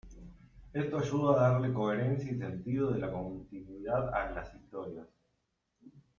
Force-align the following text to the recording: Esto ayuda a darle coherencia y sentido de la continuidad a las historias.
Esto 0.73 0.97
ayuda 0.97 1.31
a 1.35 1.51
darle 1.51 1.71
coherencia 1.71 2.31
y 2.31 2.35
sentido 2.39 2.89
de 2.91 2.97
la 2.97 3.11
continuidad 3.13 4.11
a 4.11 4.31
las 4.31 4.51
historias. 4.55 5.05